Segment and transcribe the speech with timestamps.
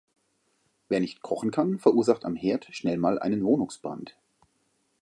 [0.89, 4.17] Wer nicht kochen kann, verursacht am Herd schnell mal einen Wohnungsbrand.